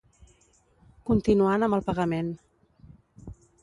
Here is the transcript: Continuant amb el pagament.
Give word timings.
Continuant 1.11 1.69
amb 1.69 1.79
el 1.81 1.87
pagament. 1.93 2.35